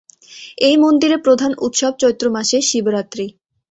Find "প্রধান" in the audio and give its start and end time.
1.17-1.51